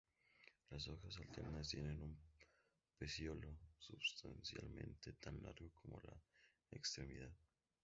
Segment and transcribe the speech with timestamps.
[0.71, 2.17] Las hojas, alternas, tienen un
[2.97, 6.19] pecíolo sustancialmente tan largo como la
[6.71, 7.29] extremidad.